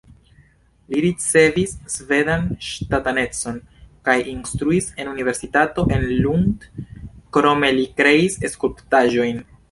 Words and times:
Li 0.91 0.99
ricevis 1.05 1.73
svedan 1.95 2.47
ŝtatanecon 2.67 3.59
kaj 4.09 4.15
instruis 4.31 4.87
en 5.03 5.11
universitato 5.11 5.83
en 5.97 6.07
Lund, 6.23 6.65
krome 7.39 7.71
li 7.81 7.85
kreis 8.01 8.39
skulptaĵojn. 8.55 9.43